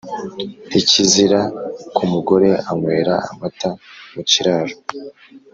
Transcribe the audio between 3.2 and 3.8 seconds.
amata